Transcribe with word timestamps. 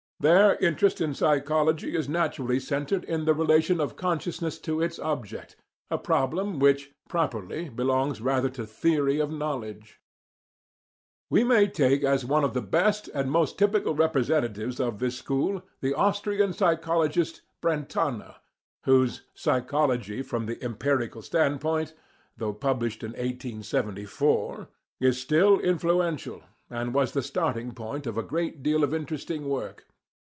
Their 0.21 0.55
interest 0.57 1.01
in 1.01 1.15
psychology 1.15 1.95
is 1.95 2.07
naturally 2.07 2.59
centred 2.59 3.05
in 3.05 3.25
the 3.25 3.33
relation 3.33 3.79
of 3.81 3.95
consciousness 3.95 4.59
to 4.59 4.79
its 4.79 4.99
object, 4.99 5.55
a 5.89 5.97
problem 5.97 6.59
which, 6.59 6.93
properly, 7.09 7.69
belongs 7.69 8.21
rather 8.21 8.47
to 8.51 8.67
theory 8.67 9.19
of 9.19 9.31
knowledge. 9.31 9.99
We 11.31 11.43
may 11.43 11.65
take 11.65 12.03
as 12.03 12.23
one 12.23 12.43
of 12.43 12.53
the 12.53 12.61
best 12.61 13.07
and 13.15 13.31
most 13.31 13.57
typical 13.57 13.95
representatives 13.95 14.79
of 14.79 14.99
this 14.99 15.17
school 15.17 15.63
the 15.79 15.95
Austrian 15.95 16.53
psychologist 16.53 17.41
Brentano, 17.59 18.35
whose 18.83 19.23
"Psychology 19.33 20.21
from 20.21 20.45
the 20.45 20.61
Empirical 20.63 21.23
Standpoint,"* 21.23 21.95
though 22.37 22.53
published 22.53 23.01
in 23.01 23.13
1874, 23.13 24.67
is 24.99 25.19
still 25.19 25.59
influential 25.59 26.43
and 26.69 26.93
was 26.93 27.13
the 27.13 27.23
starting 27.23 27.71
point 27.71 28.05
of 28.05 28.19
a 28.19 28.21
great 28.21 28.61
deal 28.61 28.83
of 28.83 28.93
interesting 28.93 29.49
work. 29.49 29.87